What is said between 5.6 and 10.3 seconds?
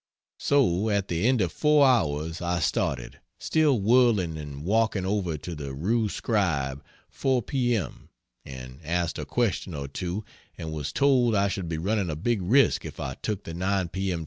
rue Scribe 4 P. M. and asked a question or two